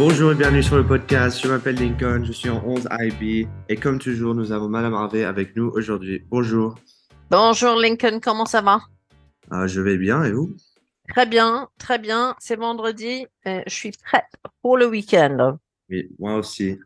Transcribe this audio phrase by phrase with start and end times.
[0.00, 1.42] Bonjour et bienvenue sur le podcast.
[1.42, 5.24] Je m'appelle Lincoln, je suis en 11 IB et comme toujours, nous avons Madame Harvey
[5.24, 6.24] avec nous aujourd'hui.
[6.30, 6.74] Bonjour.
[7.30, 8.80] Bonjour Lincoln, comment ça va?
[9.52, 10.56] Euh, je vais bien et vous?
[11.10, 12.34] Très bien, très bien.
[12.38, 13.26] C'est vendredi.
[13.44, 14.24] et je suis prête
[14.62, 15.58] pour le week-end.
[15.90, 16.78] Oui, moi aussi.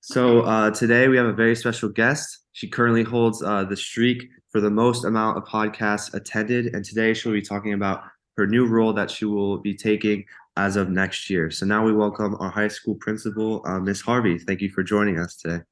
[0.00, 2.48] So uh, today we have a very special guest.
[2.52, 7.14] She currently holds uh, the streak for the most amount of podcasts attended, and today
[7.14, 8.00] she'll be talking about
[8.36, 10.24] her new role that she will be taking
[10.56, 11.50] as of next year.
[11.50, 14.38] So now we welcome our high school principal, uh, Miss Harvey.
[14.38, 15.62] Thank you for joining us today.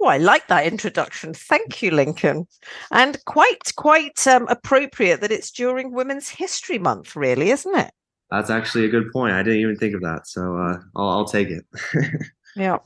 [0.00, 1.32] Oh, I like that introduction.
[1.32, 2.46] Thank you, Lincoln.
[2.90, 7.90] And quite, quite um, appropriate that it's during Women's History Month, really, isn't it?
[8.30, 9.34] That's actually a good point.
[9.34, 11.64] I didn't even think of that, so uh, I'll, I'll take it.
[12.56, 12.78] Yeah.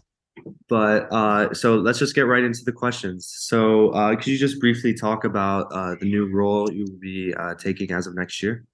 [0.68, 3.26] But uh, so let's just get right into the questions.
[3.26, 7.32] So uh, could you just briefly talk about uh, the new role you will be
[7.34, 8.64] uh, taking as of next year?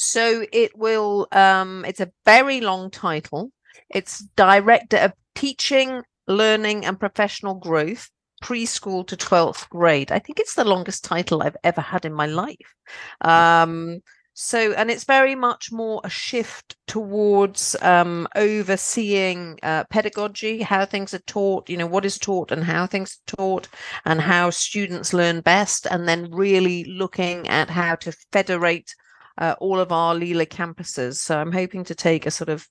[0.00, 3.50] So it will, um, it's a very long title.
[3.90, 8.08] It's Director of Teaching, Learning and Professional Growth,
[8.40, 10.12] preschool to 12th grade.
[10.12, 12.74] I think it's the longest title I've ever had in my life.
[13.22, 13.98] Um,
[14.34, 21.12] so, and it's very much more a shift towards um, overseeing uh, pedagogy, how things
[21.12, 23.66] are taught, you know, what is taught and how things are taught,
[24.04, 28.94] and how students learn best, and then really looking at how to federate
[29.38, 31.16] uh, all of our LILA campuses.
[31.16, 32.68] So I'm hoping to take a sort of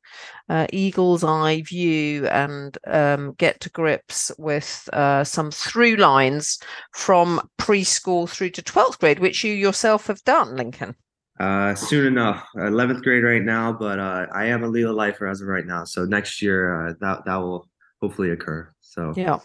[0.49, 6.59] uh, eagle's eye view and um, get to grips with uh, some through lines
[6.93, 10.95] from preschool through to 12th grade, which you yourself have done, Lincoln.
[11.39, 15.41] Uh, soon enough, 11th grade right now, but uh, I am a LILA lifer as
[15.41, 15.83] of right now.
[15.83, 17.69] So next year, uh, that that will
[18.01, 18.71] hopefully occur.
[18.81, 19.39] So Yeah.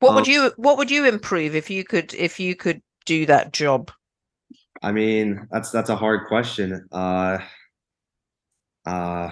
[0.00, 3.26] What would Um, you what would you improve if you could if you could do
[3.26, 3.90] that job?
[4.82, 6.86] I mean, that's that's a hard question.
[6.92, 7.38] Uh,
[8.86, 9.30] uh,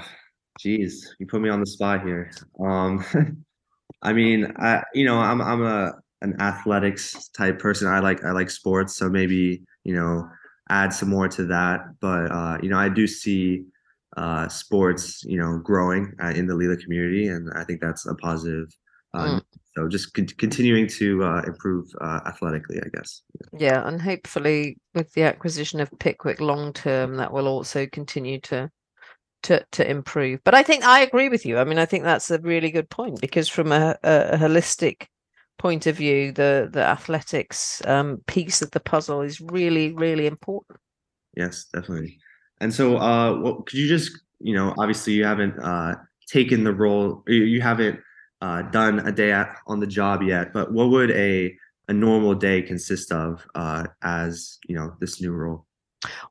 [0.60, 2.30] geez, you put me on the spot here.
[2.60, 3.04] Um,
[4.02, 7.88] I mean, I you know, I'm I'm a an athletics type person.
[7.88, 10.28] I like I like sports, so maybe you know,
[10.70, 11.80] add some more to that.
[12.00, 13.64] But uh, you know, I do see
[14.16, 18.14] uh sports, you know, growing uh, in the LILA community, and I think that's a
[18.16, 18.68] positive.
[19.14, 19.42] Uh, Mm.
[19.76, 23.22] So just con- continuing to uh, improve uh, athletically, I guess.
[23.52, 28.70] Yeah, and hopefully with the acquisition of Pickwick long term, that will also continue to
[29.42, 30.40] to to improve.
[30.44, 31.58] But I think I agree with you.
[31.58, 35.08] I mean, I think that's a really good point because from a, a, a holistic
[35.58, 40.78] point of view, the the athletics um, piece of the puzzle is really really important.
[41.36, 42.18] Yes, definitely.
[42.62, 45.96] And so, uh, what could you just, you know, obviously you haven't uh,
[46.32, 48.00] taken the role, you, you haven't
[48.40, 51.56] uh, done a day at, on the job yet, but what would a
[51.88, 55.66] a normal day consist of uh, as you know this new role?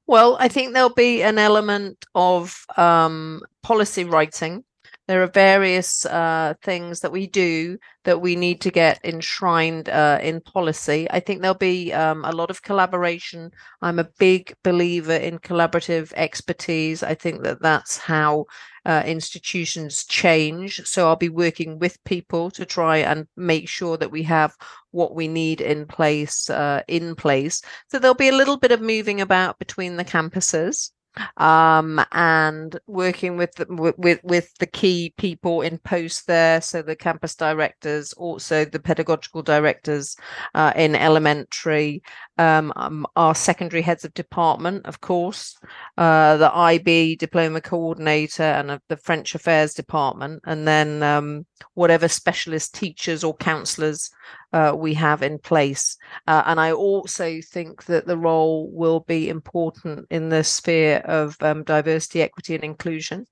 [0.08, 4.64] Well, I think there'll be an element of um, policy writing.
[5.08, 10.20] There are various uh, things that we do that we need to get enshrined uh,
[10.22, 11.08] in policy.
[11.12, 13.52] I think there'll be um, a lot of collaboration.
[13.84, 17.04] I'm a big believer in collaborative expertise.
[17.04, 18.46] I think that that's how
[18.86, 20.82] uh, institutions change.
[20.86, 24.56] So I'll be working with people to try and make sure that we have
[24.92, 27.62] what we need in place uh, in place.
[27.90, 30.92] So there'll be a little bit of moving about between the campuses
[31.38, 33.66] um and working with the,
[33.98, 39.42] with- with the key people in post there so the campus directors also the pedagogical
[39.42, 40.16] directors
[40.54, 42.02] uh, in elementary
[42.38, 45.58] um, um our secondary heads of department of course
[45.98, 52.08] uh the ib diploma coordinator and uh, the french affairs department and then um whatever
[52.08, 54.10] specialist teachers or counselors
[54.54, 55.98] uh, we have in place
[56.28, 61.36] uh, and I also think that the role will be important in the sphere of
[61.42, 63.26] um, diversity, equity, and inclusion.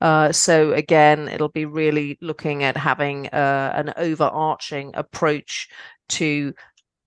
[0.00, 5.68] Uh, so again, it'll be really looking at having uh, an overarching approach
[6.08, 6.52] to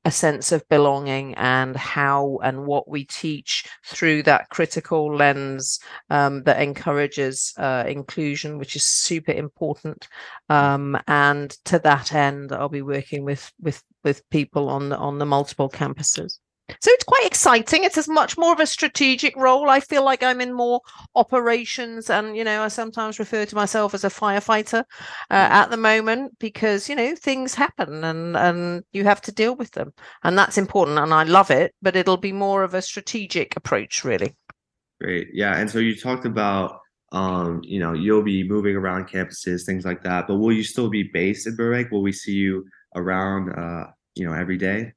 [0.06, 5.80] a sense of belonging and how and what we teach through that critical lens
[6.12, 10.07] um, that encourages uh, inclusion, which is super important.
[10.50, 15.18] Um, and to that end, I'll be working with with with people on the on
[15.18, 16.40] the multiple campuses.
[16.67, 17.83] So it's quite exciting.
[17.83, 19.69] It's as much more of a strategic role.
[19.69, 20.81] I feel like I'm in more
[21.13, 24.83] operations, and you know, I sometimes refer to myself as a firefighter uh,
[25.29, 29.71] at the moment because you know things happen and and you have to deal with
[29.71, 30.97] them, and that's important.
[30.97, 34.35] And I love it, but it'll be more of a strategic approach, really.
[35.00, 35.57] Great, yeah.
[35.57, 36.79] And so you talked about,
[37.11, 40.27] um, you know, you'll be moving around campuses, things like that.
[40.27, 41.91] But will you still be based in Burbank?
[41.91, 42.65] Will we see you
[42.95, 44.94] around, uh, you know, every day?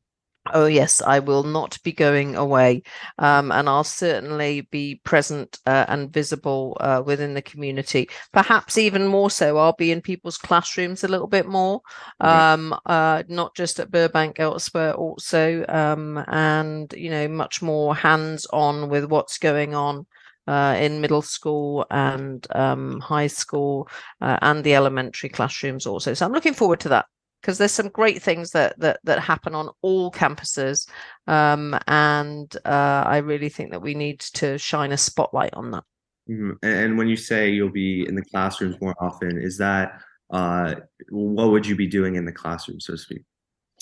[0.53, 2.83] Oh, yes, I will not be going away.
[3.19, 8.09] Um, and I'll certainly be present uh, and visible uh, within the community.
[8.33, 11.81] Perhaps even more so, I'll be in people's classrooms a little bit more,
[12.21, 18.47] um, uh, not just at Burbank, elsewhere also, um, and, you know, much more hands
[18.53, 20.07] on with what's going on.
[20.47, 23.87] Uh, in middle school and um, high school
[24.23, 26.15] uh, and the elementary classrooms also.
[26.15, 27.05] So I'm looking forward to that
[27.41, 30.89] because there's some great things that that that happen on all campuses
[31.27, 35.85] um, and uh, i really think that we need to shine a spotlight on that
[36.29, 36.59] Mhm.
[36.63, 40.01] And, and when you say you'll be in the classrooms more often, is that
[40.31, 40.75] uh,
[41.11, 43.23] what would you be doing in the classroom, so to speak?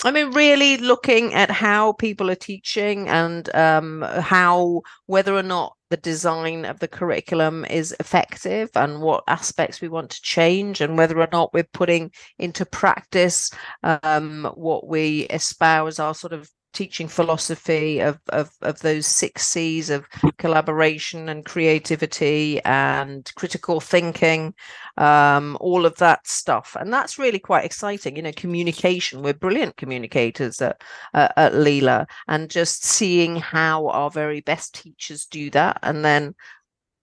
[0.06, 5.76] I mean, really looking at how people are teaching and um, how whether or not
[5.90, 10.96] the design of the curriculum is effective and what aspects we want to change and
[10.96, 13.50] whether or not we're putting into practice
[13.82, 19.88] um, what we espouse our sort of teaching philosophy of, of of those six C's
[19.88, 20.06] of
[20.36, 24.52] collaboration and creativity and critical thinking,
[24.98, 28.14] um, all of that stuff, and that's really quite exciting.
[28.16, 29.22] You know, communication.
[29.22, 30.82] We're brilliant communicators at
[31.14, 36.34] uh, at LILA, and just seeing how our very best teachers do that, and then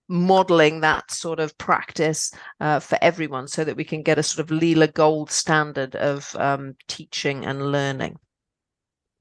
[0.08, 4.44] modeling that sort of practice uh, for everyone so that we can get a sort
[4.44, 8.16] of LILA gold standard of um, teaching and learning.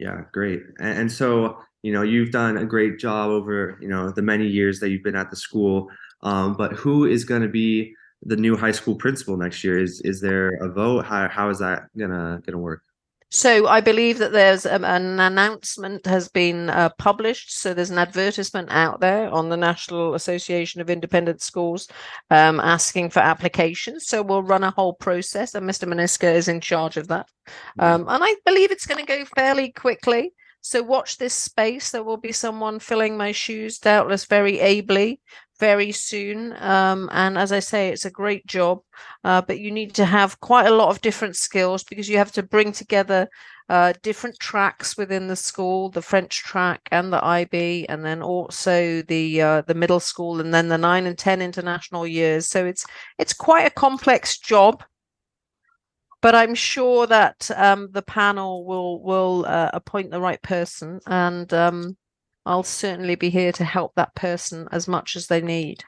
[0.03, 0.63] Yeah, great.
[0.79, 4.47] And, and so, you know, you've done a great job over, you know, the many
[4.47, 5.89] years that you've been at the school.
[6.21, 9.77] Um, but who is going to be the new high school principal next year?
[9.81, 11.05] Is is there a vote?
[11.05, 12.81] How how is that gonna gonna work?
[13.33, 17.57] So I believe that there's um, an announcement has been uh, published.
[17.57, 21.87] So there's an advertisement out there on the National Association of Independent Schools
[22.29, 24.05] um, asking for applications.
[24.05, 25.91] So we'll run a whole process, and Mr.
[25.91, 27.27] Maniska is in charge of that.
[27.79, 30.31] Um, and I believe it's going to go fairly quickly.
[30.61, 31.89] So watch this space.
[31.89, 35.21] There will be someone filling my shoes, doubtless very ably,
[35.59, 36.55] very soon.
[36.61, 38.81] Um, and as I say, it's a great job,
[39.23, 42.31] uh, but you need to have quite a lot of different skills because you have
[42.33, 43.27] to bring together
[43.69, 49.01] uh, different tracks within the school, the French track and the IB, and then also
[49.03, 52.47] the uh, the middle school, and then the nine and ten international years.
[52.47, 52.85] So it's
[53.17, 54.83] it's quite a complex job
[56.23, 61.53] but I'm sure that um, the panel will will uh, appoint the right person, and
[61.53, 61.97] um,
[62.45, 65.83] I'll certainly be here to help that person as much as they need.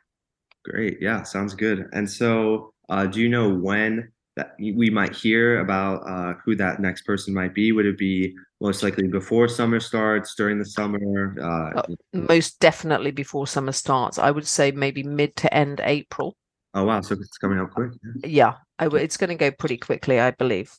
[0.63, 0.97] Great.
[1.01, 1.87] Yeah, sounds good.
[1.93, 6.79] And so, uh, do you know when that we might hear about uh, who that
[6.81, 7.71] next person might be?
[7.71, 11.35] Would it be most likely before summer starts, during the summer?
[11.39, 14.17] Uh, Uh, Most definitely before summer starts.
[14.17, 16.35] I would say maybe mid to end April.
[16.73, 17.91] oh wow, so it's coming up quick.
[18.03, 18.29] Yeah.
[18.29, 20.73] Yeah, I w- it's going to go pretty quickly, I believe.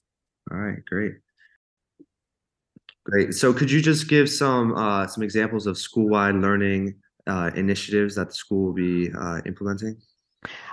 [0.51, 1.15] All right, great.
[3.07, 3.35] Great.
[3.35, 6.97] So could you just give some uh, some examples of school-wide learning
[7.29, 9.97] uh, initiatives that the school will be uh, implementing?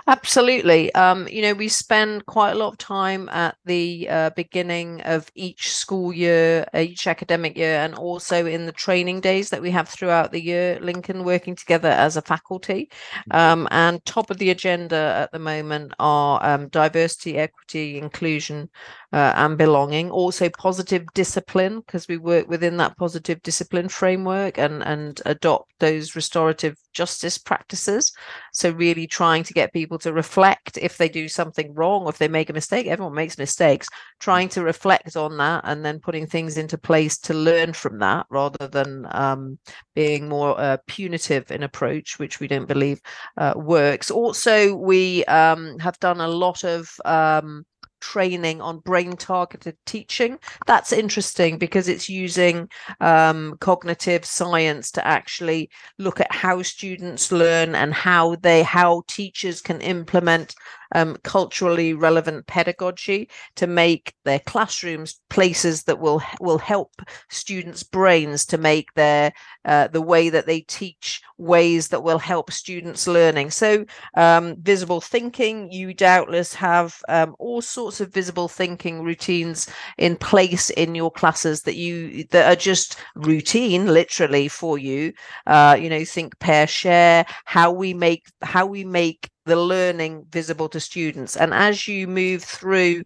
[0.06, 0.94] Absolutely.
[0.94, 5.30] Um, you know, we spend quite a lot of time at the uh, beginning of
[5.34, 9.70] each school year, uh, each academic year, and also in the training days that we
[9.70, 12.90] have throughout the year, Lincoln working together as a faculty.
[13.30, 18.68] Um, and top of the agenda at the moment are um, diversity, equity, inclusion,
[19.12, 20.10] uh, and belonging.
[20.10, 26.14] Also, positive discipline, because we work within that positive discipline framework and, and adopt those
[26.16, 28.12] restorative justice practices.
[28.52, 32.28] So, really trying to get people to reflect if they do something wrong if they
[32.28, 32.86] make a mistake.
[32.86, 33.88] Everyone makes mistakes.
[34.20, 38.26] Trying to reflect on that and then putting things into place to learn from that
[38.30, 39.58] rather than um,
[39.94, 43.00] being more uh, punitive in approach, which we don't believe
[43.36, 44.10] uh, works.
[44.10, 47.64] Also, we um, have done a lot of um,
[48.04, 50.38] training on brain targeted teaching.
[50.66, 52.68] That's interesting because it's using
[53.00, 59.62] um, cognitive science to actually look at how students learn and how they how teachers
[59.62, 60.54] can implement
[60.94, 68.46] um, culturally relevant pedagogy to make their classrooms places that will will help students' brains
[68.46, 69.32] to make their
[69.64, 73.50] uh, the way that they teach ways that will help students' learning.
[73.50, 73.84] So
[74.16, 80.70] um, visible thinking, you doubtless have um, all sorts of visible thinking routines in place
[80.70, 85.12] in your classes that you that are just routine, literally for you.
[85.46, 87.26] Uh, you know, think, pair, share.
[87.44, 91.36] How we make how we make the learning visible to students.
[91.36, 93.04] And as you move through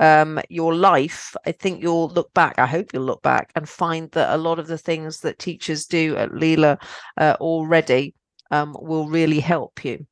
[0.00, 2.58] um, your life, I think you'll look back.
[2.58, 5.86] I hope you'll look back and find that a lot of the things that teachers
[5.86, 6.78] do at LILA
[7.16, 8.14] uh, already
[8.50, 10.06] um, will really help you.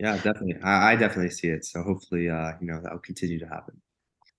[0.00, 0.56] Yeah, definitely.
[0.62, 1.64] I, I definitely see it.
[1.64, 3.80] So hopefully, uh, you know, that will continue to happen.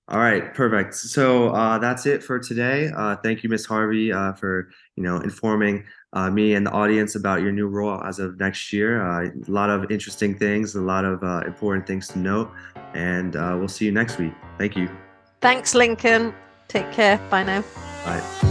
[0.09, 0.95] All right, perfect.
[0.95, 2.89] So uh, that's it for today.
[2.95, 7.13] Uh, thank you, Miss Harvey, uh, for you know informing uh, me and the audience
[7.13, 9.05] about your new role as of next year.
[9.05, 12.51] Uh, a lot of interesting things, a lot of uh, important things to note,
[12.95, 14.33] and we'll see you next week.
[14.57, 14.89] Thank you.
[15.41, 16.33] Thanks, Lincoln.
[16.67, 17.19] Take care.
[17.29, 17.63] Bye now.
[18.03, 18.48] Bye.